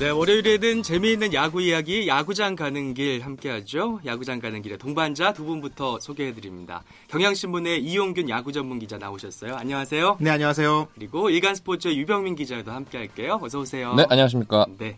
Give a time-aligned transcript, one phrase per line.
[0.00, 4.00] 네, 월요일에는 재미있는 야구 이야기, 야구장 가는 길 함께하죠.
[4.04, 6.82] 야구장 가는 길의 동반자 두 분부터 소개해드립니다.
[7.08, 9.54] 경향신문의 이용균 야구 전문 기자 나오셨어요.
[9.54, 10.16] 안녕하세요.
[10.18, 10.88] 네, 안녕하세요.
[10.96, 13.38] 그리고 일간스포츠의 유병민 기자도 함께할게요.
[13.40, 13.94] 어서 오세요.
[13.94, 14.66] 네, 안녕하십니까.
[14.78, 14.96] 네.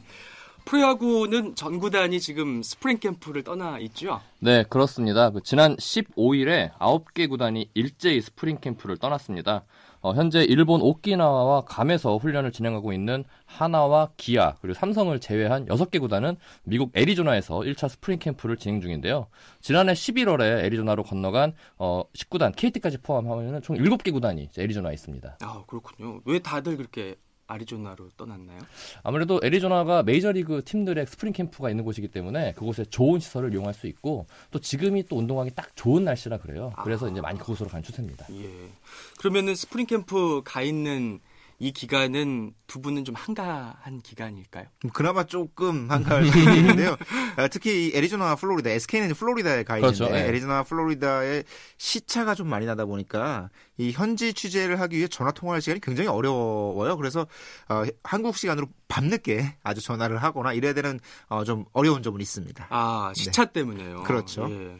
[0.65, 4.23] 프로야구는 전 구단이 지금 스프링 캠프를 떠나 있죠?
[4.41, 5.29] 네, 그렇습니다.
[5.29, 9.63] 그 지난 15일에 9개 구단이 일제히 스프링 캠프를 떠났습니다.
[10.07, 16.37] 어, 현재 일본 오키나와와 괌에서 훈련을 진행하고 있는 한화와 기아 그리고 삼성을 제외한 6개 구단은
[16.63, 19.27] 미국 애리조나에서 1차 스프링 캠프를 진행 중인데요.
[19.61, 25.39] 지난해 11월에 애리조나로 건너간 어, 10구단 KT까지 포함하면 총 7개 구단이 애리조나에 있습니다.
[25.43, 26.21] 아, 그렇군요.
[26.25, 28.59] 왜 다들 그렇게 아리조나로 떠났나요?
[29.03, 34.27] 아무래도 애리조나가 메이저리그 팀들의 스프링 캠프가 있는 곳이기 때문에 그곳에 좋은 시설을 이용할 수 있고
[34.51, 36.73] 또 지금이 또 운동하기 딱 좋은 날씨라 그래요.
[36.83, 37.11] 그래서 아.
[37.11, 38.27] 이제 많이 그곳으로 간 추세입니다.
[38.33, 38.71] 예.
[39.19, 41.21] 그러면은 스프링 캠프 가 있는
[41.59, 44.67] 이 기간은 두 분은 좀 한가한 기간일까요?
[44.85, 46.97] 음, 그나마 조금 한가할 수 있는데요.
[47.37, 50.27] 아, 특히 애리조나, 플로리다, SK는 플로리다에 가 있는데 그렇죠, 네.
[50.29, 51.45] 애리조나, 플로리다의
[51.79, 53.49] 시차가 좀 많이 나다 보니까
[53.79, 56.97] 이 현지 취재를 하기 위해 전화 통화할 시간이 굉장히 어려워요.
[56.99, 57.27] 그래서
[57.71, 62.67] 어, 한국 시간으로 밤늦게 아주 전화를 하거나 이래야 되는 어, 좀 어려운 점은 있습니다.
[62.69, 63.53] 아 시차 네.
[63.55, 64.03] 때문에요.
[64.03, 64.47] 그렇죠.
[64.51, 64.79] 예.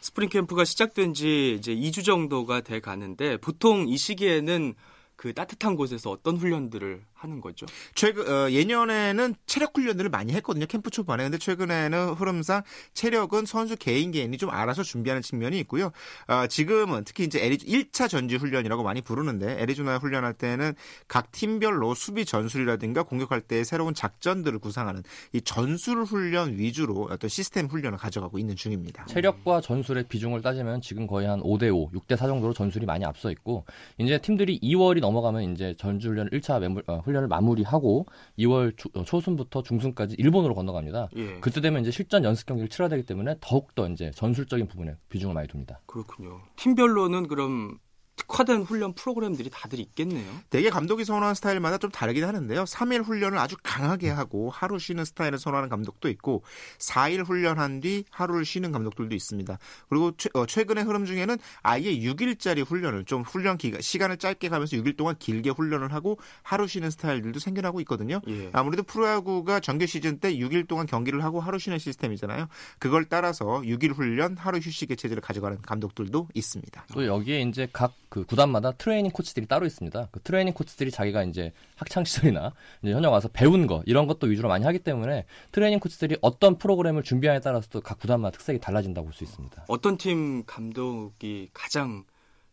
[0.00, 4.74] 스프링 캠프가 시작된 지 이제 2주 정도가 돼 가는데 보통 이 시기에는
[5.16, 7.66] 그 따뜻한 곳에서 어떤 훈련들을 하는 거죠.
[7.94, 10.66] 최근 어, 예년에는 체력 훈련들을 많이 했거든요.
[10.66, 11.24] 캠프 초반에.
[11.24, 15.90] 근데 최근에는 흐름상 체력은 선수 개인 개인이 좀 알아서 준비하는 측면이 있고요.
[16.28, 20.74] 어, 지금은 특히 이제 에리 1차 전지 훈련이라고 많이 부르는데 애리조나 훈련할 때는
[21.08, 27.66] 각 팀별로 수비 전술이라든가 공격할 때 새로운 작전들을 구상하는 이 전술 훈련 위주로 어떤 시스템
[27.66, 29.06] 훈련을 가져가고 있는 중입니다.
[29.06, 33.30] 체력과 전술의 비중을 따지면 지금 거의 한 5대 5, 6대 4 정도로 전술이 많이 앞서
[33.30, 33.64] 있고
[33.96, 38.06] 이제 팀들이 2월이 넘어가면 이제 전주 훈련 1차 매물, 어, 훈련을 마무리하고
[38.38, 41.08] 2월 초, 어, 초순부터 중순까지 일본으로 건너갑니다.
[41.16, 41.40] 예.
[41.40, 45.34] 그때 되면 이제 실전 연습 경기를 치러야 되기 때문에 더욱 더 이제 전술적인 부분에 비중을
[45.34, 45.80] 많이 둡니다.
[45.86, 46.40] 그렇군요.
[46.56, 47.78] 팀별로는 그럼
[48.16, 50.26] 특화된 훈련 프로그램들이 다들 있겠네요.
[50.50, 52.64] 대개 감독이 선호하는 스타일마다 좀 다르긴 하는데요.
[52.64, 56.42] 3일 훈련을 아주 강하게 하고 하루 쉬는 스타일을 선호하는 감독도 있고
[56.78, 59.58] 4일 훈련한 뒤 하루를 쉬는 감독들도 있습니다.
[59.88, 64.76] 그리고 최, 어, 최근의 흐름 중에는 아예 6일짜리 훈련을 좀 훈련 기간 시간을 짧게 가면서
[64.76, 68.20] 6일 동안 길게 훈련을 하고 하루 쉬는 스타일들도 생겨나고 있거든요.
[68.28, 68.50] 예.
[68.52, 72.48] 아무래도 프로야구가 정규 시즌 때 6일 동안 경기를 하고 하루 쉬는 시스템이잖아요.
[72.78, 76.86] 그걸 따라서 6일 훈련, 하루 휴식의 체제를 가져가는 감독들도 있습니다.
[76.92, 80.08] 또 여기에 이제 각그 구단마다 트레이닝 코치들이 따로 있습니다.
[80.12, 82.52] 그 트레이닝 코치들이 자기가 이제 학창 시절이나
[82.82, 87.02] 이제 현역 와서 배운 거 이런 것도 위주로 많이 하기 때문에 트레이닝 코치들이 어떤 프로그램을
[87.02, 89.64] 준비하에 따라서 각 구단마다 특색이 달라진다고 볼 수 있습니다.
[89.68, 92.04] 어떤 팀 감독이 가장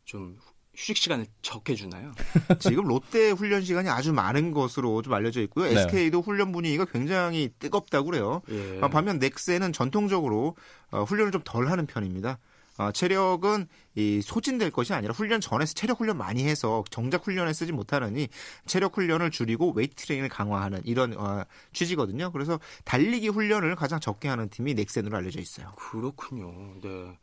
[0.05, 0.37] 좀
[0.75, 2.11] 휴식 시간을 적게 주나요?
[2.59, 5.65] 지금 롯데 훈련 시간이 아주 많은 것으로 좀 알려져 있고요.
[5.71, 5.79] 네.
[5.81, 8.41] SK도 훈련 분위기가 굉장히 뜨겁다고 그래요.
[8.49, 8.79] 예.
[8.89, 10.55] 반면 넥센은 전통적으로
[10.89, 12.39] 어, 훈련을 좀 덜 하는 편입니다.
[12.77, 17.71] 어, 체력은 이 소진될 것이 아니라 훈련 전에서 체력 훈련 많이 해서 정작 훈련에 쓰지
[17.71, 18.27] 못하느니
[18.65, 22.31] 체력 훈련을 줄이고 웨이트 트레이닝을 강화하는 이런 어, 취지거든요.
[22.31, 25.71] 그래서 달리기 훈련을 가장 적게 하는 팀이 넥센으로 알려져 있어요.
[25.75, 26.51] 그렇군요.
[26.81, 27.17] 네.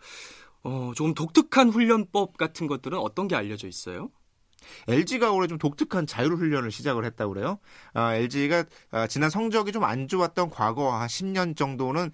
[0.62, 4.10] 어, 조금 독특한 훈련법 같은 것들은 어떤 게 알려져 있어요?
[4.88, 7.58] LG가 올해 좀 독특한 자율 훈련을 시작을 했다고 그래요.
[7.94, 12.12] 아, LG가 아, 지난 성적이 좀 안 좋았던 과거 한 10년 정도는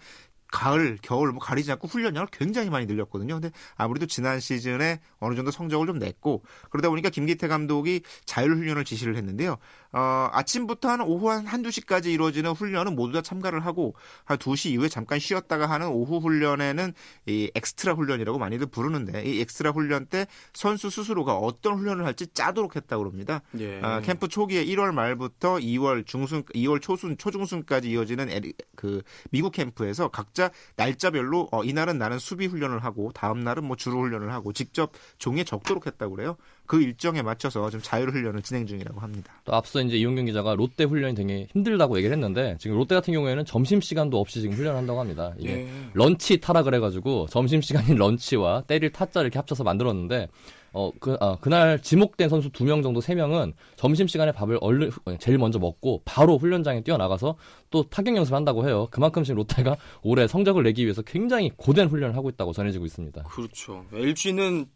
[0.52, 3.34] 가을, 겨울 뭐 가리지 않고 훈련량을 굉장히 많이 늘렸거든요.
[3.34, 8.84] 근데 아무래도 지난 시즌에 어느 정도 성적을 좀 냈고 그러다 보니까 김기태 감독이 자율 훈련을
[8.84, 9.56] 지시를 했는데요.
[9.96, 13.94] 어, 아침부터 한 오후 한 한두 시까지 이루어지는 훈련은 모두 다 참가를 하고
[14.26, 16.92] 한 2시 이후에 잠깐 쉬었다가 하는 오후 훈련에는
[17.24, 22.76] 이 엑스트라 훈련이라고 많이들 부르는데 이 엑스트라 훈련 때 선수 스스로가 어떤 훈련을 할지 짜도록
[22.76, 23.40] 했다고 그럽니다.
[23.58, 23.80] 예.
[23.80, 30.08] 어, 캠프 초기에 1월 말부터 2월 중순, 2월 초순, 초중순까지 이어지는 에리, 그 미국 캠프에서
[30.08, 34.92] 각자 날짜별로 어, 이날은 나는 수비 훈련을 하고 다음 날은 뭐 주루 훈련을 하고 직접
[35.16, 36.36] 종이에 적도록 했다고 그래요.
[36.66, 39.32] 그 일정에 맞춰서 좀 자율 훈련을 진행 중이라고 합니다.
[39.44, 43.44] 또 앞서 이제 이용경 기자가 롯데 훈련이 되게 힘들다고 얘기를 했는데 지금 롯데 같은 경우에는
[43.44, 45.32] 점심 시간도 없이 지금 훈련한다고 합니다.
[45.38, 45.68] 이게 예.
[45.94, 50.28] 런치 타라 그래가지고 점심 시간인 런치와 때릴 타자 이렇게 합쳐서 만들었는데
[50.72, 54.90] 어, 그, 아, 그날 지목된 선수 두 명 정도 세 명은 점심시간에 밥을 얼른,
[55.20, 57.36] 제일 먼저 먹고 바로 훈련장에 뛰어나가서
[57.70, 58.86] 또 타격 연습을 한다고 해요.
[58.90, 63.22] 그만큼 지금 롯데가 올해 성적을 내기 위해서 굉장히 고된 훈련을 하고 있다고 전해지고 있습니다.
[63.22, 63.86] 그렇죠.
[63.94, 64.66] LG는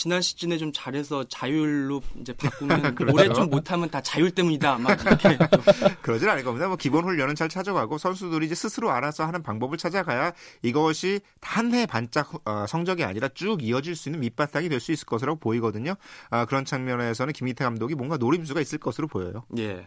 [0.00, 2.96] 지난 시즌에 좀 잘해서 자율로 이제 바꾸면.
[3.12, 4.78] 올해 좀 못하면 다 자율 때문이다.
[4.78, 5.36] 막 이렇게
[6.00, 6.68] 그러진 않을 겁니다.
[6.68, 10.32] 뭐 기본 훈련은 잘 찾아가고 선수들이 이제 스스로 알아서 하는 방법을 찾아가야
[10.62, 15.04] 이것이 한 해 반짝 어, 성적이 아니라 쭉 이어질 수 있는 밑바탕이 될 수 있을
[15.04, 15.96] 것이라고 보이거든요.
[16.30, 19.44] 아, 그런 측면에서는 김희태 감독이 뭔가 노림수가 있을 것으로 보여요.
[19.58, 19.86] 예.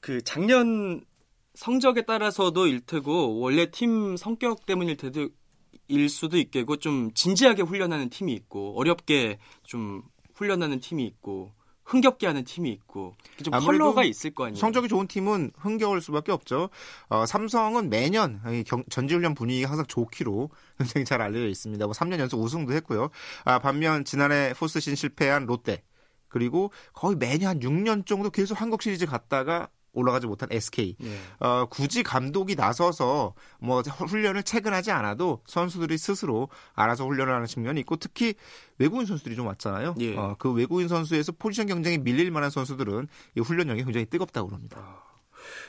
[0.00, 1.04] 그 작년
[1.54, 5.28] 성적에 따라서도 일 테고 원래 팀 성격 때문일 테도
[5.88, 10.02] 일 수도 있겠고 좀 진지하게 훈련하는 팀이 있고 어렵게 좀
[10.34, 11.52] 훈련하는 팀이 있고
[11.86, 14.58] 흥겹게 하는 팀이 있고 좀 컬러가 있을 거 아니에요.
[14.58, 16.68] 성적이 좋은 팀은 흥겨울 수밖에 없죠.
[17.08, 18.40] 어, 삼성은 매년
[18.90, 21.84] 전지훈련 분위기가 항상 좋기로 굉장히 잘 알려져 있습니다.
[21.86, 23.08] 뭐 3년 연속 우승도 했고요.
[23.44, 25.82] 아, 반면 지난해 포스신 실패한 롯데
[26.28, 30.96] 그리고 거의 매년 한 6년 정도 계속 한국 시리즈 갔다가 올라가지 못한 SK.
[31.02, 31.18] 예.
[31.40, 37.96] 어, 굳이 감독이 나서서 뭐 훈련을 체근하지 않아도 선수들이 스스로 알아서 훈련을 하는 측면이 있고
[37.96, 38.34] 특히
[38.78, 39.96] 외국인 선수들이 좀 왔잖아요.
[40.00, 40.16] 예.
[40.16, 44.78] 어, 그 외국인 선수에서 포지션 경쟁에 밀릴 만한 선수들은 이 훈련량이 굉장히 뜨겁다고 그럽니다.
[44.78, 45.05] 아.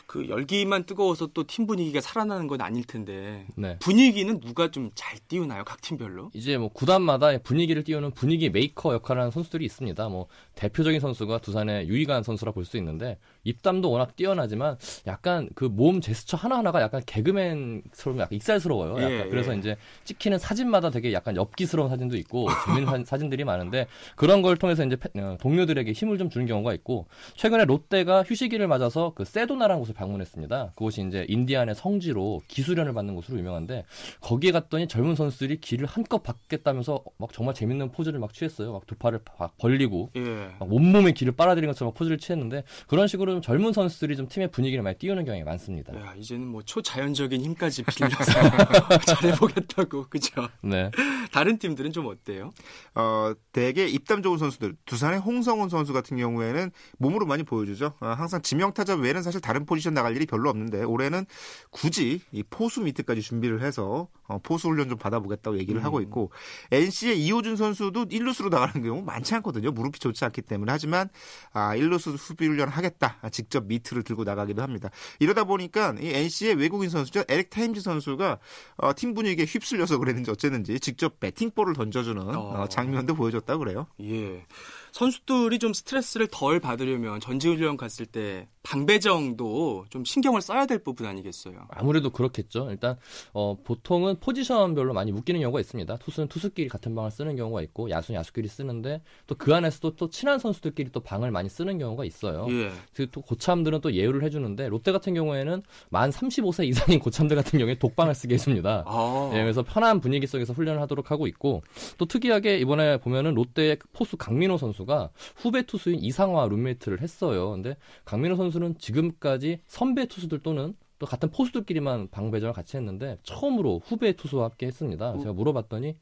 [0.05, 3.77] 그 열기만 뜨거워서 또 팀 분위기가 살아나는 건 아닐 텐데 네.
[3.79, 6.31] 분위기는 누가 좀 잘 띄우나요 각 팀별로?
[6.33, 10.09] 이제 뭐 구단마다 분위기를 띄우는 분위기 메이커 역할을 하는 선수들이 있습니다.
[10.09, 14.77] 뭐 대표적인 선수가 두산의 유희관 선수라 볼 수 있는데 입담도 워낙 뛰어나지만
[15.07, 18.91] 약간 그 몸 제스처 하나하나가 약간 개그맨스러운 약간 익살스러워요.
[18.97, 19.11] 약간.
[19.11, 19.57] 예, 그래서 예.
[19.59, 24.97] 이제 찍히는 사진마다 되게 약간 엽기스러운 사진도 있고 재밌는 사진들이 많은데 그런 걸 통해서 이제
[25.19, 29.93] 어, 동료들에게 힘을 좀 주는 경우가 있고 최근에 롯데가 휴식기를 맞아서 그 세도나 라는 곳을
[29.93, 30.71] 방문했습니다.
[30.75, 33.85] 그곳이 이제 인디안의 성지로 기수련을 받는 곳으로 유명한데
[34.21, 38.73] 거기에 갔더니 젊은 선수들이 길을 한껏 받겠다면서 막 정말 재밌는 포즈를 막 취했어요.
[38.73, 40.21] 막 두 팔을 막 벌리고 예.
[40.59, 44.81] 막 온몸에 길을 빨아들인 것처럼 포즈를 취했는데 그런 식으로 좀 젊은 선수들이 좀 팀의 분위기를
[44.81, 45.93] 많이 띄우는 경향이 많습니다.
[45.93, 48.31] 야, 이제는 뭐 초자연적인 힘까지 빌려서
[49.05, 50.47] 잘해보겠다고 그죠?
[50.61, 50.89] 네.
[51.31, 52.51] 다른 팀들은 좀 어때요?
[52.95, 57.93] 어, 대개 입담 좋은 선수들 두산의 홍성훈 선수 같은 경우에는 몸으로 많이 보여주죠.
[57.99, 61.25] 어, 항상 지명 타자 외에는 사실 다른 포지션 나갈 일이 별로 없는데 올해는
[61.69, 65.85] 굳이 이 포수 미트까지 준비를 해서 어, 포수 훈련 좀 받아보겠다고 얘기를 음.
[65.85, 66.31] 하고 있고
[66.71, 69.71] NC의 이호준 선수도 1루수로 나가는 경우 많지 않거든요.
[69.71, 71.09] 무릎이 좋지 않기 때문에 하지만
[71.53, 73.17] 아, 1루수 수비 훈련 하겠다.
[73.21, 74.89] 아, 직접 미트를 들고 나가기도 합니다.
[75.19, 77.23] 이러다 보니까 이 NC의 외국인 선수죠.
[77.27, 78.39] 에릭 테임즈 선수가
[78.77, 82.63] 어, 팀 분위기에 휩쓸려서 그랬는지 어쨌는지 직접 배팅볼을 던져주는 어.
[82.63, 83.87] 어, 장면도 보여줬다 그래요.
[84.01, 84.45] 예.
[84.91, 91.67] 선수들이 좀 스트레스를 덜 받으려면 전지훈련 갔을 때 방배정도 좀 신경을 써야 될 부분 아니겠어요?
[91.69, 92.67] 아무래도 그렇겠죠.
[92.71, 92.97] 일단
[93.31, 95.97] 어, 보통은 포지션별로 많이 묶이는 경우가 있습니다.
[95.97, 100.39] 투수는 투수끼리 같은 방을 쓰는 경우가 있고 야수는 야수끼리 쓰는데 또 그 안에서도 또 친한
[100.39, 102.47] 선수들끼리 또 방을 많이 쓰는 경우가 있어요.
[102.49, 102.71] 예.
[102.93, 108.15] 그또 고참들은 또 예우를 해주는데 롯데 같은 경우에는 만 35세 이상인 고참들 같은 경우에 독방을
[108.15, 108.83] 쓰게 해줍니다.
[108.87, 109.31] 아.
[109.33, 111.61] 예, 그래서 편한 분위기 속에서 훈련을 하도록 하고 있고
[111.97, 117.51] 또 특이하게 이번에 보면은 롯데의 포수 강민호 선수가 후배 투수인 이상화 룸메이트를 했어요.
[117.51, 123.81] 근데 강민호 선수 선수는 지금까지 선배 투수들 또는 또 같은 포수들끼리만 방배전을 같이 했는데 처음으로
[123.85, 125.13] 후배 투수와 함께 했습니다.
[125.13, 125.19] 음.
[125.19, 125.95] 제가 물어봤더니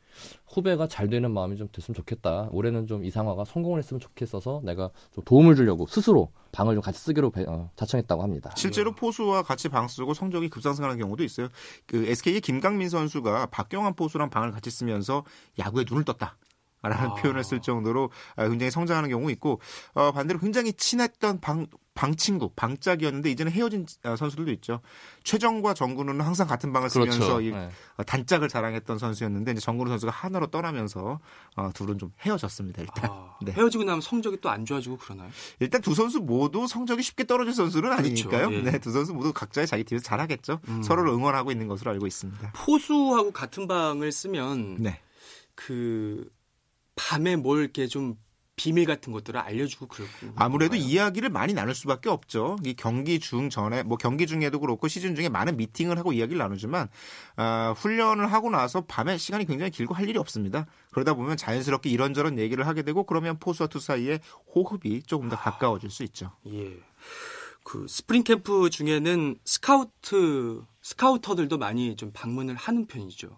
[0.48, 2.50] 후배가 잘 되는 마음이 좀 됐으면 좋겠다.
[2.52, 7.32] 올해는 좀 이상화가 성공을 했으면 좋겠어서 내가 좀 도움을 주려고 스스로 방을 좀 같이 쓰기로
[7.32, 8.52] 배, 어, 자청했다고 합니다.
[8.56, 8.96] 실제로 네.
[8.96, 11.50] 포수와 같이 방 쓰고 성적이 급상승하는 경우도 있어요.
[11.86, 15.26] 그 SK의 김강민 선수가 박경환 포수랑 방을 같이 쓰면서
[15.60, 16.38] 야구에 눈을 떴다.
[16.90, 17.14] 라는 아.
[17.16, 19.62] 표현을 쓸 정도로 아, 굉장히 성장하는 경우 있고
[19.94, 24.82] 어, 반대로 굉장히 친했던 방, 방 친구, 방짝이었는데 이제는 헤어진 어, 선수들도 있죠.
[25.24, 27.12] 최정과 정근우는 항상 같은 방을 그렇죠.
[27.12, 27.56] 쓰면서 그렇죠.
[27.56, 27.70] 네.
[27.98, 31.20] 어, 단짝을 자랑했던 선수였는데 이제 정근우 선수가 하나로 떠나면서
[31.56, 32.82] 어, 둘은 좀 헤어졌습니다.
[32.82, 33.52] 일단 아, 네.
[33.54, 35.30] 헤어지고 나면 성적이 또 안 좋아지고 그러나요?
[35.60, 38.00] 일단 두 선수 모두 성적이 쉽게 떨어질 선수는 그렇죠.
[38.00, 38.50] 아니니까요.
[38.50, 38.68] 그렇죠.
[38.68, 38.72] 예.
[38.72, 40.60] 네, 두 선수 모두 각자의 자기 팀에서 잘하겠죠.
[40.68, 40.82] 음.
[40.84, 42.54] 서로를 응원하고 있는 것으로 알고 있습니다.
[42.56, 45.00] 포수하고 같은 방을 쓰면 네.
[45.56, 46.30] 그
[46.96, 48.18] 밤에 뭘 이렇게 좀
[48.56, 50.76] 비밀 같은 것들을 알려주고 그러고 아무래도?
[50.76, 52.56] 이야기를 많이 나눌 수밖에 없죠.
[52.64, 56.88] 이 경기 중 전에 뭐 경기 중에도 그렇고 시즌 중에 많은 미팅을 하고 이야기를 나누지만
[57.38, 60.68] 어, 훈련을 하고 나서 밤에 시간이 굉장히 길고 할 일이 없습니다.
[60.92, 64.20] 그러다 보면 자연스럽게 이런저런 얘기를 하게 되고 그러면 포수와 투수 사이에
[64.56, 66.32] 호흡이 조금 더 가까워질 수 있죠.
[66.48, 66.78] 예.
[67.64, 73.38] 그 스프링 캠프 중에는 스카우트 스카우터들도 많이 좀 방문을 하는 편이죠.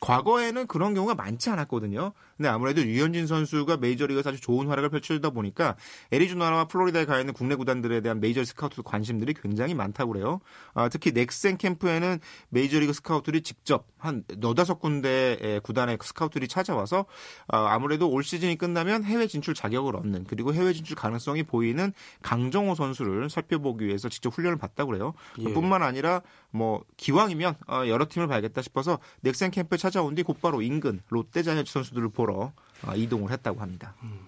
[0.00, 2.12] 과거에는 그런 경우가 많지 않았거든요.
[2.38, 5.76] 근데 아무래도 류현진 선수가 메이저리그에서 아주 좋은 활약을 펼쳐주다 보니까
[6.12, 10.40] 애리조나와 플로리다에 가 있는 국내 구단들에 대한 메이저 스카우트 관심들이 굉장히 많다고 그래요.
[10.72, 17.06] 아, 특히 넥센 캠프에는 메이저리그 스카우트들이 직접 한 너다섯 군데의 구단의 스카우트들이 찾아와서
[17.48, 21.92] 아, 아무래도 올 시즌이 끝나면 해외 진출 자격을 얻는 그리고 해외 진출 가능성이 보이는
[22.22, 25.14] 강정호 선수를 살펴보기 위해서 직접 훈련을 받다고 그래요.
[25.40, 25.52] 예.
[25.52, 31.00] 뿐만 아니라 뭐 기왕이면 어, 여러 팀을 봐야겠다 싶어서 넥센 캠프에 찾아온 뒤 곧바로 인근
[31.08, 33.94] 롯데 자이언츠 선수들을 보러 어, 이동을 했다고 합니다.
[34.02, 34.26] 음.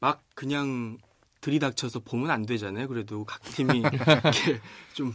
[0.00, 0.98] 막 그냥
[1.40, 2.88] 들이닥쳐서 보면 안 되잖아요.
[2.88, 4.60] 그래도 각 팀이 이렇게
[4.94, 5.14] 좀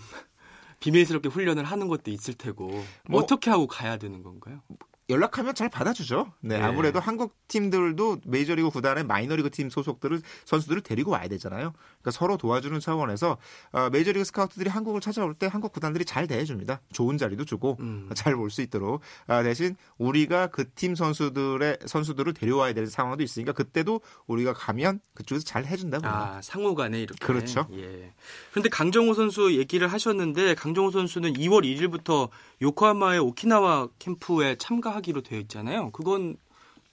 [0.80, 4.62] 비밀스럽게 훈련을 하는 것도 있을 테고 뭐, 어떻게 하고 가야 되는 건가요?
[5.10, 6.34] 연락하면 잘 받아주죠.
[6.42, 6.64] 네, 네.
[6.64, 11.74] 아무래도 한국 팀들도 메이저리그 구단의 마이너리그 팀 소속들을 선수들을 데리고 와야 되잖아요.
[12.02, 13.38] 그러니까 서로 도와주는 차원에서
[13.72, 16.82] 어, 메이저리그 스카우트들이 한국을 찾아올 때 한국 구단들이 잘 대해줍니다.
[16.92, 18.10] 좋은 자리도 주고 음.
[18.14, 24.02] 잘볼 수 있도록 아, 대신 우리가 그 팀 선수들의 선수들을 데려와야 될 상황도 있으니까 그때도
[24.28, 26.06] 우리가 가면 그쪽에서 잘 해준다고.
[26.08, 27.26] 아, 상호간에 이렇게.
[27.26, 27.68] 그렇죠.
[27.74, 28.14] 예.
[28.52, 32.30] 그런데 강정호 선수 얘기를 하셨는데 강정호 선수는 2월 1일부터
[32.62, 35.90] 요코하마의 오키나와 캠프에 참가 하기로 되어 있잖아요.
[35.92, 36.38] 그건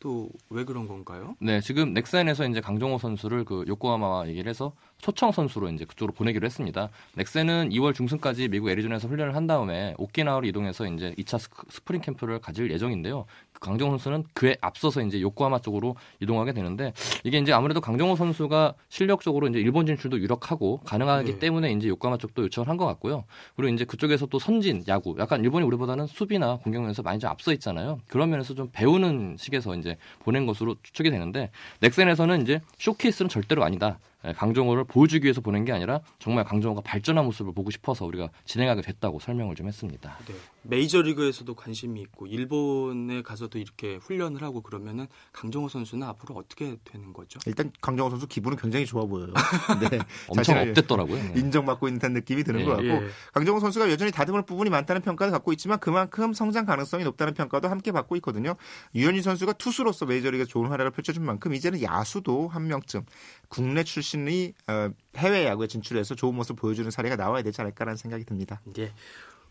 [0.00, 1.36] 또 왜 그런 건가요?
[1.40, 6.44] 네, 지금 넥센에서 이제 강정호 선수를 그 요코하마와 얘기를 해서 초청 선수로 이제 그쪽으로 보내기로
[6.44, 6.88] 했습니다.
[7.14, 11.38] 넥센은 2월 중순까지 미국 애리조나에서 훈련을 한 다음에 오키나와로 이동해서 이제 2차
[11.70, 13.26] 스프링 캠프를 가질 예정인데요.
[13.52, 16.92] 그 강정호 선수는 그에 앞서서 이제 요코하마 쪽으로 이동하게 되는데
[17.24, 21.38] 이게 이제 아무래도 강정호 선수가 실력적으로 이제 일본 진출도 유력하고 가능하기 네.
[21.38, 23.24] 때문에 이제 요코하마 쪽도 요청을 한 것 같고요.
[23.56, 27.52] 그리고 이제 그쪽에서 또 선진 야구, 약간 일본이 우리보다는 수비나 공격 면에서 많이 좀 앞서
[27.52, 28.00] 있잖아요.
[28.08, 33.98] 그런 면에서 좀 배우는 식에서 이제 보낸 것으로 추측이 되는데 넥센에서는 이제 쇼케이스는 절대로 아니다.
[34.24, 38.82] 예, 강정호를 보여주기 위해서 보낸 게 아니라 정말 강정호가 발전한 모습을 보고 싶어서 우리가 진행하게
[38.82, 40.18] 됐다고 설명을 좀 했습니다.
[40.26, 40.34] 네.
[40.62, 47.40] 메이저리그에서도 관심이 있고 일본에 가서도 이렇게 훈련을 하고 그러면은 강정호 선수는 앞으로 어떻게 되는 거죠?
[47.46, 49.32] 일단 강정호 선수 기분은 굉장히 좋아 보여요.
[49.90, 49.98] 네,
[50.28, 51.16] 엄청 업됐더라고요.
[51.16, 51.40] 네.
[51.40, 53.08] 인정받고 있는 듯한 느낌이 드는 예, 것 같고 예.
[53.32, 57.90] 강정호 선수가 여전히 다듬을 부분이 많다는 평가를 갖고 있지만 그만큼 성장 가능성이 높다는 평가도 함께
[57.90, 58.54] 받고 있거든요.
[58.94, 63.04] 유현진 선수가 투수로서 메이저리그 좋은 활약을 펼쳐준 만큼 이제는 야수도 한 명쯤
[63.48, 67.96] 국내 출신 이 어, 해외 야구에 진출해서 좋은 모습 을 보여주는 사례가 나와야 되지 않을까라는
[67.96, 68.60] 생각이 듭니다.
[68.78, 68.92] 예.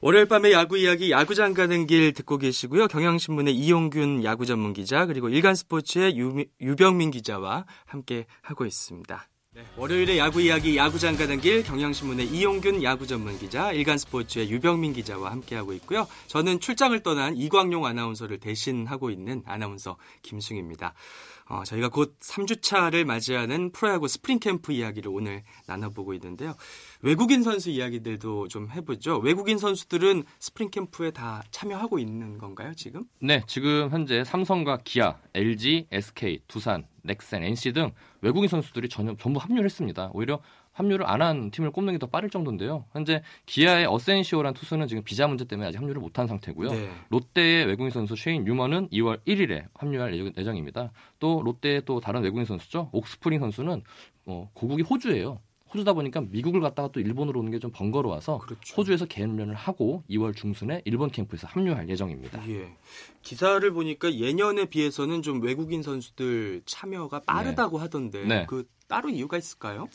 [0.01, 2.87] 월요일 밤의 야구 이야기 야구장 가는 길 듣고 계시고요.
[2.87, 9.27] 경향신문의 이용균 야구 전문 기자 그리고 일간스포츠의 유, 유병민 기자와 함께 하고 있습니다.
[9.55, 15.31] 네, 월요일의 야구 이야기 야구장 가는 길 경향신문의 이용균 야구 전문 기자 일간스포츠의 유병민 기자와
[15.31, 16.07] 함께 하고 있고요.
[16.27, 20.93] 저는 출장을 떠난 이광용 아나운서를 대신하고 있는 아나운서 김승휘입니다.
[21.50, 26.53] 어, 저희가 곧 3주차를 맞이하는 프로야구 스프링 캠프 이야기를 오늘 나눠보고 있는데요.
[27.01, 29.18] 외국인 선수 이야기들도 좀 해보죠.
[29.18, 33.03] 외국인 선수들은 스프링 캠프에 다 참여하고 있는 건가요, 지금?
[33.20, 37.91] 네, 지금 현재 삼성과 기아, LG, SK, 두산, 넥센, NC 등
[38.22, 40.12] 외국인 선수들이 전혀 전부 합류를 했습니다.
[40.13, 40.41] 오히려
[40.79, 42.86] 합류를 안 한 팀을 꼽는 게 더 빠를 정도인데요.
[42.93, 46.71] 현재 기아의 어센시오란 투수는 지금 비자 문제 때문에 아직 합류를 못한 상태고요.
[46.71, 46.89] 네.
[47.09, 50.91] 롯데의 외국인 선수 쉐인 유머는 2월 1일에 합류할 예정- 예정입니다.
[51.19, 52.89] 또 롯데의 또 다른 외국인 선수죠.
[52.93, 53.83] 옥스프링 선수는
[54.27, 55.39] 어, 고국이 호주예요.
[55.74, 58.75] 호주다 보니까 미국을 갔다가 또 일본으로 오는 게 좀 번거로워서 그렇죠.
[58.75, 62.41] 호주에서 개인 훈련을 하고 2월 중순에 일본 캠프에서 합류할 예정입니다.
[62.50, 62.74] 예.
[63.21, 68.45] 기사를 보니까 예년에 비해서는 좀 외국인 선수들 참여가 빠르다고 하던데 네.
[68.48, 69.88] 그 따로 이유가 있을까요?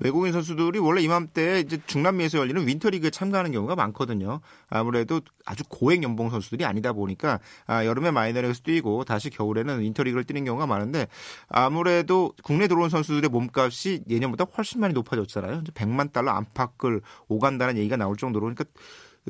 [0.00, 4.40] 외국인 선수들이 원래 이맘때 이제 중남미에서 열리는 윈터리그에 참가하는 경우가 많거든요.
[4.68, 10.44] 아무래도 아주 고액 연봉 선수들이 아니다 보니까 아, 여름에 마이너리그에서 뛰고 다시 겨울에는 윈터리그를 뛰는
[10.44, 11.06] 경우가 많은데
[11.48, 15.60] 아무래도 국내 들어온 선수들의 몸값이 예년보다 훨씬 많이 높아졌잖아요.
[15.62, 18.64] 이제 100만 달러 안팎을 오간다는 얘기가 나올 정도로 그러니까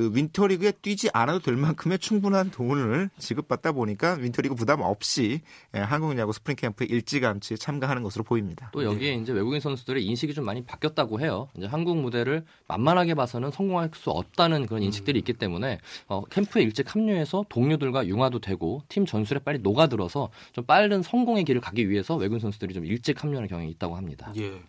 [0.00, 5.42] 그 윈터리그에 뛰지 않아도 될 만큼의 충분한 돈을 지급받다 보니까 윈터리그 부담 없이
[5.76, 8.70] 예, 한국 야구 스프링 캠프에 일찌감치 참가하는 것으로 보입니다.
[8.72, 11.50] 또 여기에 이제 외국인 선수들의 인식이 좀 많이 바뀌었다고 해요.
[11.54, 16.94] 이제 한국 무대를 만만하게 봐서는 성공할 수 없다는 그런 인식들이 있기 때문에 어, 캠프에 일찍
[16.94, 22.40] 합류해서 동료들과 융화도 되고 팀 전술에 빨리 녹아들어서 좀 빠른 성공의 길을 가기 위해서 외국인
[22.40, 24.32] 선수들이 좀 일찍 합류하는 경향이 있다고 합니다.
[24.38, 24.62] 예.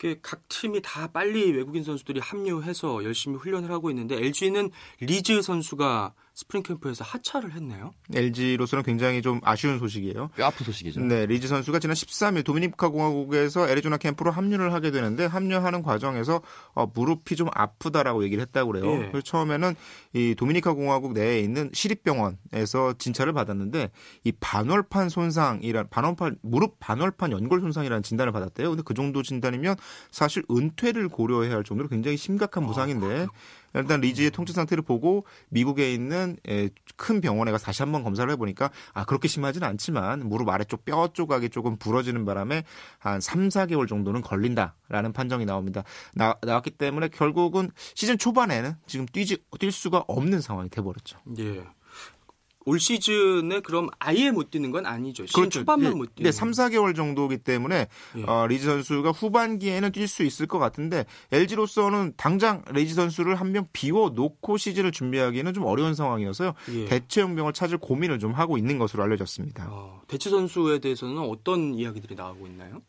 [0.00, 6.14] 이렇게 각 팀이 다 빨리 외국인 선수들이 합류해서 열심히 훈련을 하고 있는데 LG는 리즈 선수가
[6.38, 7.92] 스프링 캠프에서 하차를 했네요.
[8.14, 10.28] LG로서는 굉장히 좀 아쉬운 소식이에요.
[10.36, 11.00] 뼈 아픈 소식이죠.
[11.00, 16.40] 네, 리즈 선수가 지난 13일 도미니카 공화국에서 애리조나 캠프로 합류를 하게 되는데 합류하는 과정에서
[16.74, 18.88] 어, 무릎이 좀 아프다라고 얘기를 했다고 그래요.
[18.88, 18.98] 예.
[19.10, 19.74] 그래서 처음에는
[20.12, 23.90] 이 도미니카 공화국 내에 있는 시립병원에서 진찰을 받았는데
[24.22, 28.68] 이 반월판 손상이란 반월판 무릎 반월판 연골 손상이라는 진단을 받았대요.
[28.68, 29.74] 근데 그 정도 진단이면
[30.12, 33.26] 사실 은퇴를 고려해야 할 정도로 굉장히 심각한 부상인데
[33.82, 38.70] 일단 리즈의 통증 상태를 보고 미국에 있는 에, 큰 병원에 가서 다시 한번 검사를 해보니까
[38.92, 42.64] 아 그렇게 심하지는 않지만 무릎 아래쪽 뼈 조각이 조금 부러지는 바람에
[42.98, 45.84] 한 3, 4개월 정도는 걸린다라는 판정이 나옵니다.
[46.14, 51.18] 나, 나왔기 때문에 결국은 시즌 초반에는 지금 뛰지 뛸 수가 없는 상황이 돼버렸죠.
[51.38, 51.64] 예.
[52.68, 55.24] 올 시즌에 그럼 아예 못 뛰는 건 아니죠.
[55.26, 56.28] 시즌 초반만 예, 못 뛰는.
[56.28, 58.22] 네, 3, 4개월 정도기 때문에 예.
[58.24, 63.66] 어, 리즈 선수가 후반기에는 뛸 수 있을 것 같은데 LG로서는 당장 리즈 선수를 한 명
[63.72, 66.52] 비워 놓고 시즌을 준비하기는 좀 어려운 상황이어서요.
[66.74, 66.84] 예.
[66.84, 69.66] 대체 용병을 찾을 고민을 좀 하고 있는 것으로 알려졌습니다.
[69.70, 72.82] 어, 대체 선수에 대해서는 어떤 이야기들이 나오고 있나요?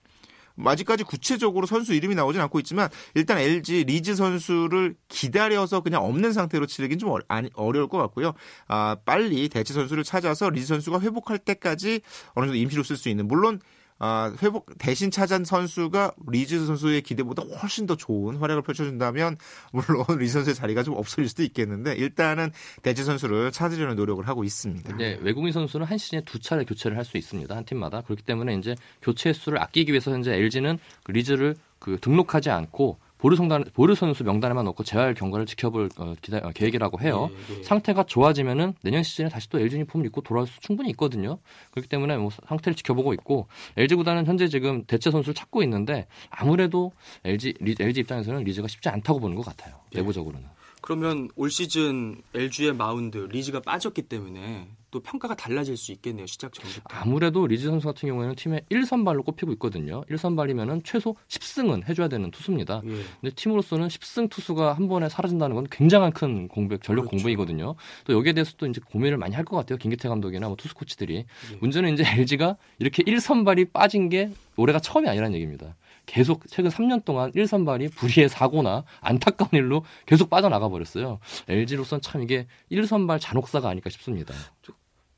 [0.66, 6.66] 아직까지 구체적으로 선수 이름이 나오진 않고 있지만 일단 LG 리즈 선수를 기다려서 그냥 없는 상태로
[6.66, 7.13] 치르긴 좀
[7.54, 8.34] 어려울 것 같고요.
[8.68, 12.01] 아, 빨리 대체 선수를 찾아서 리즈 선수가 회복할 때까지
[12.34, 13.60] 어느 정도 임시로 쓸 수 있는 물론
[14.00, 19.38] 아, 회복 대신 찾은 선수가 리즈 선수의 기대보다 훨씬 더 좋은 활약을 펼쳐준다면
[19.74, 22.51] 물론 리즈 선수의 자리가 좀 없어질 수도 있겠는데 일단은
[22.82, 24.96] 대체 선수를 찾으려는 노력을 하고 있습니다.
[24.96, 27.56] 네, 외국인 선수는 한 시즌에 두 차례 교체를 할 수 있습니다.
[27.56, 32.51] 한 팀마다 그렇기 때문에 이제 교체 수를 아끼기 위해서 현재 LG는 그 리즈를 그 등록하지
[32.51, 37.29] 않고 보류 선단 보류 선수 명단에만 넣고 재활 경과를 지켜볼 어, 기다, 어, 계획이라고 해요.
[37.47, 37.63] 네, 네.
[37.63, 41.38] 상태가 좋아지면은 내년 시즌에 다시 또 LG 유니폼을 입고 돌아올 수 충분히 있거든요.
[41.71, 43.47] 그렇기 때문에 뭐 상태를 지켜보고 있고
[43.77, 46.93] LG 구단은 현재 지금 대체 선수를 찾고 있는데 아무래도
[47.25, 49.75] LG 리, LG 입장에서는 리즈가 쉽지 않다고 보는 것 같아요.
[49.91, 49.99] 네.
[49.99, 50.47] 내부적으로는.
[50.93, 56.25] 그러면 올 시즌 LG의 마운드 리즈가 빠졌기 때문에 또 평가가 달라질 수 있겠네요.
[56.25, 56.81] 시작 전부터.
[56.88, 60.01] 아무래도 리즈 선수 같은 경우에는 팀의 1선발로 꼽히고 있거든요.
[60.10, 62.81] 1선발이면은 최소 10승은 해줘야 되는 투수입니다.
[62.86, 63.03] 예.
[63.22, 67.17] 근데 팀으로서는 10승 투수가 한 번에 사라진다는 건 굉장한 큰 공백, 전력 그렇죠.
[67.17, 67.75] 공백이거든요.
[68.05, 69.77] 또 여기에 대해서 또 이제 고민을 많이 할 것 같아요.
[69.77, 71.17] 김기태 감독이나 뭐 투수 코치들이.
[71.17, 71.25] 예.
[71.60, 75.75] 문제는 이제 LG가 이렇게 1선발이 빠진 게 올해가 처음이 아니라는 얘기입니다.
[76.10, 81.20] 계속 최근 3년 동안 1선발이 불의의 사고나 안타까운 일로 계속 빠져나가 버렸어요.
[81.48, 84.34] LG로서는 참 이게 1선발 잔혹사가 아닐까 싶습니다.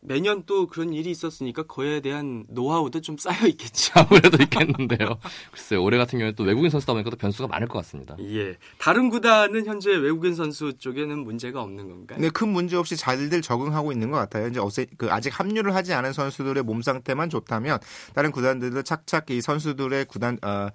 [0.02, 3.92] 매년 또 그런 일이 있었으니까 그에 대한 노하우도 좀 쌓여 있겠지.
[3.96, 5.20] 아무래도 있겠는데요.
[5.52, 8.16] 글쎄요, 올해 같은 경우에 또 외국인 선수다 보니까 또 변수가 많을 것 같습니다.
[8.20, 8.58] 예.
[8.80, 12.20] 다른 구단은 현재 외국인 선수 쪽에는 문제가 없는 건가요?
[12.20, 14.48] 네, 큰 문제 없이 잘들 적응하고 있는 것 같아요.
[14.48, 17.80] 이제 어세, 그 아직 합류를 하지 않은 선수들의 몸 상태만 좋다면
[18.16, 20.70] 다른 구단들도 착착 이 선수들의 구단 어,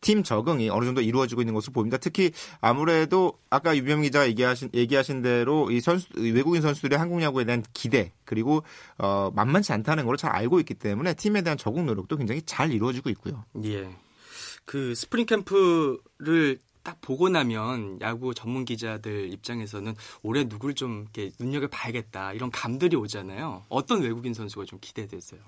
[0.00, 1.96] 팀 적응이 어느 정도 이루어지고 있는 것으로 보입니다.
[1.98, 2.30] 특히
[2.60, 8.12] 아무래도 아까 유병 기자가 얘기하신 얘기하신 대로 이 선수 외국인 선수들의 한국 야구에 대한 기대
[8.24, 8.62] 그리고
[8.98, 13.08] 어 만만치 않다는 걸 잘 알고 있기 때문에 팀에 대한 적응 노력도 굉장히 잘 이루어지고
[13.10, 13.44] 있고요.
[13.64, 13.88] 예.
[14.66, 21.68] 그 스프링 캠프를 딱 보고 나면 야구 전문 기자들 입장에서는 올해 누굴 좀 이렇게 눈여겨
[21.68, 23.64] 봐야겠다 이런 감들이 오잖아요.
[23.68, 25.40] 어떤 외국인 선수가 좀 기대되세요?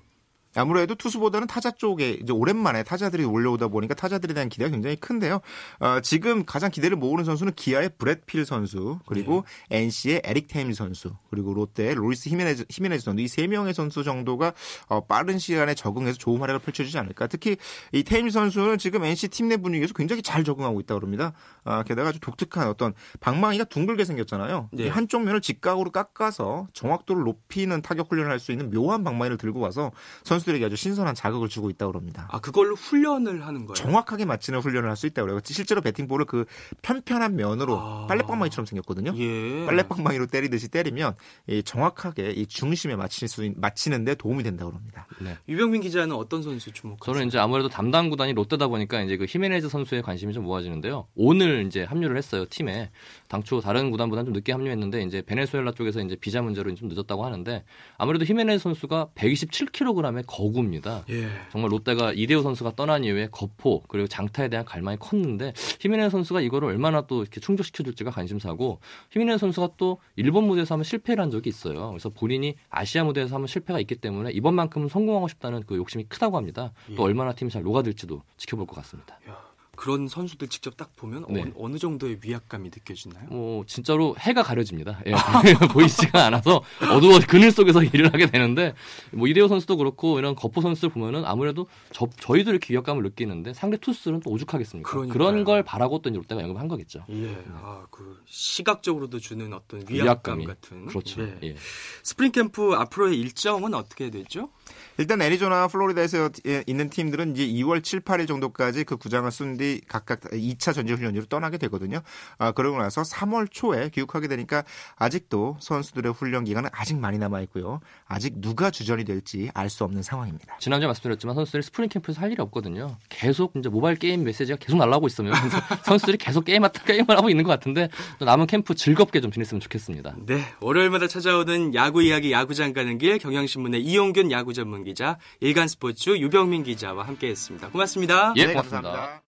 [0.55, 5.41] 아무래도 투수보다는 타자 쪽에 이제 오랜만에 타자들이 몰려오다 보니까 타자들에 대한 기대가 굉장히 큰데요.
[5.79, 9.77] 어, 지금 가장 기대를 모으는 선수는 기아의 브렛 필 선수, 그리고 네.
[9.83, 14.53] NC의 에릭 테임즈 선수, 그리고 롯데의 루이스 히메네즈, 히메네즈 선수 이 세 명의 선수 정도가
[14.87, 17.27] 어, 빠른 시간에 적응해서 좋은 활약을 펼쳐주지 않을까.
[17.27, 17.57] 특히
[17.91, 21.33] 이 테임즈 선수는 지금 NC 팀 내 분위기에서 굉장히 잘 적응하고 있다고 합니다.
[21.65, 24.69] 아, 게다가 아주 독특한 어떤 방망이가 둥글게 생겼잖아요.
[24.71, 24.87] 네.
[24.87, 29.91] 한쪽 면을 직각으로 깎아서 정확도를 높이는 타격 훈련을 할 수 있는 묘한 방망이를 들고 와서
[30.23, 32.27] 선수 선수들에게 아주 신선한 자극을 주고 있다고 합니다.
[32.31, 33.73] 아, 그걸로 훈련을 하는 거예요?
[33.75, 35.39] 정확하게 맞히는 훈련을 할 수 있다고 그래요.
[35.43, 36.45] 실제로 배팅볼을 그
[36.83, 38.05] 편편한 면으로 아...
[38.07, 39.13] 빨래방망이처럼 생겼거든요.
[39.17, 39.65] 예.
[39.65, 41.15] 빨래방망이로 때리듯이 때리면
[41.47, 45.07] 이 정확하게 이 중심에 맞힐 수 맞히는데 도움이 된다고 합니다.
[45.19, 45.35] 네.
[45.49, 47.11] 유병민 기자는 어떤 선수 주목하세요?
[47.11, 51.07] 저는 이제 아무래도 담당 구단이 롯데다 보니까 이제 그 히메네즈 선수의 관심이 좀 모아지는데요.
[51.15, 52.91] 오늘 이제 합류를 했어요 팀에.
[53.27, 57.63] 당초 다른 구단보다는 좀 늦게 합류했는데 이제 베네수엘라 쪽에서 이제 비자 문제로 좀 늦었다고 하는데
[57.97, 61.05] 아무래도 히메네즈 선수가 127kg의 거구입니다.
[61.09, 61.27] 예.
[61.51, 66.67] 정말 롯데가 이대호 선수가 떠난 이후에 거포 그리고 장타에 대한 갈망이 컸는데 히미네 선수가 이거를
[66.69, 68.79] 얼마나 또 이렇게 충족시켜줄지가 관심사고
[69.11, 71.89] 히미네 선수가 또 일본 무대에서 한번 실패를 한 적이 있어요.
[71.89, 76.73] 그래서 본인이 아시아 무대에서 한번 실패가 있기 때문에 이번만큼은 성공하고 싶다는 그 욕심이 크다고 합니다.
[76.89, 76.95] 예.
[76.95, 79.19] 또 얼마나 팀이 잘 녹아들지도 지켜볼 것 같습니다.
[79.29, 79.52] 야.
[79.75, 81.51] 그런 선수들 직접 딱 보면 네.
[81.55, 83.25] 어, 느 정도의 위압감이 느껴지나요?
[83.29, 85.01] 뭐 진짜로 해가 가려집니다.
[85.07, 85.13] 예,
[85.71, 88.73] 보이지가 않아서 어두워 그늘 속에서 일을 하게 되는데
[89.11, 93.77] 뭐 이대호 선수도 그렇고 이런 거포 선수들 보면은 아무래도 저, 저희도 이렇게 위압감을 느끼는데 상대
[93.77, 94.89] 투수들은 또 오죽하겠습니까?
[94.89, 95.13] 그러니까요.
[95.13, 97.05] 그런 걸 바라고 또 롯데가 연금한 거겠죠.
[97.09, 97.43] 예, 네.
[97.61, 100.45] 아 그 시각적으로도 주는 어떤 위압감 위압감이.
[100.47, 100.85] 같은.
[100.87, 101.21] 그렇죠.
[101.21, 101.37] 네.
[101.43, 101.55] 예.
[102.01, 104.49] 스프링 캠프 앞으로의 일정은 어떻게 되죠?
[104.97, 106.29] 일단 애리조나, 플로리다에서
[106.67, 111.25] 있는 팀들은 이제 2월 7, 8일 정도까지 그 구장을 쓴 뒤 각각 2차 전지 훈련으로
[111.25, 112.01] 떠나게 되거든요.
[112.37, 114.63] 아, 그러고 나서 3월 초에 귀국하게 되니까
[114.95, 117.79] 아직도 선수들의 훈련 기간은 아직 많이 남아 있고요.
[118.05, 120.57] 아직 누가 주전이 될지 알 수 없는 상황입니다.
[120.59, 122.97] 지난주에 말씀드렸지만 선수들이 스프링 캠프에서 할 일이 없거든요.
[123.09, 125.33] 계속 이제 모바일 게임 메시지가 계속 날라오고 있으면
[125.85, 130.15] 선수들이 계속 게임 게임을 하고 있는 것 같은데 남은 캠프 즐겁게 좀 지냈으면 좋겠습니다.
[130.27, 136.11] 네, 월요일마다 찾아오는 야구 이야기 야구장 가는 길 경향신문의 이용균 야구 전문 기자, 일간 스포츠
[136.11, 137.69] 유병민 기자와 함께했습니다.
[137.69, 138.33] 고맙습니다.
[138.37, 138.91] 예, 고맙습니다.
[138.91, 139.19] 네,